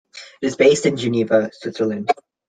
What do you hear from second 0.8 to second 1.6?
in Geneva,